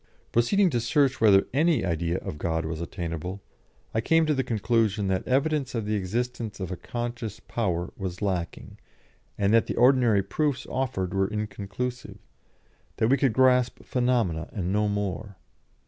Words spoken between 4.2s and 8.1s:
to the conclusion that evidence of the existence of a conscious Power